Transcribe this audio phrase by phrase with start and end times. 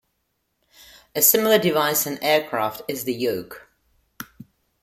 [1.15, 3.69] A similar device in aircraft is the yoke.